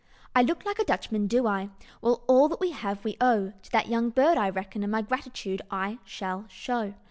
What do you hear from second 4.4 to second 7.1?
reckon; And my gratitude I shall show.